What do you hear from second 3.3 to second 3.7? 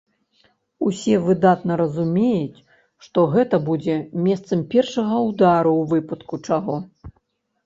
гэта